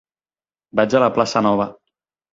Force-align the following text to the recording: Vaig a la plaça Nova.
Vaig 0.81 0.95
a 0.95 1.03
la 1.05 1.11
plaça 1.19 1.47
Nova. 1.49 1.69